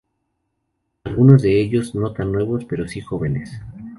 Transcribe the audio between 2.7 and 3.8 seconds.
sí jóvenes.